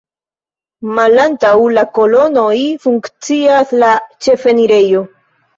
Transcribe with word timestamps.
Malantaŭ 0.99 1.51
la 1.75 1.83
kolonoj 1.99 2.55
funkcias 2.87 3.75
la 3.85 3.91
ĉefenirejo. 4.29 5.07